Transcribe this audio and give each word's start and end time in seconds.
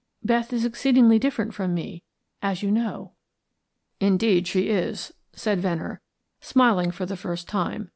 Beth 0.23 0.51
is 0.51 0.65
exceedingly 0.65 1.19
different 1.19 1.53
from 1.53 1.75
me, 1.75 2.01
as 2.41 2.63
you 2.63 2.71
know." 2.71 3.11
"Indeed, 3.99 4.47
she 4.47 4.67
is," 4.69 5.13
said 5.33 5.59
Venner, 5.61 6.01
smiling 6.39 6.89
for 6.89 7.05
the 7.05 7.15
first 7.15 7.47
time. 7.47 7.89